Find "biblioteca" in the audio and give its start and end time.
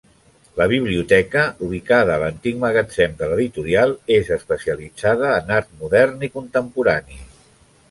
0.69-1.43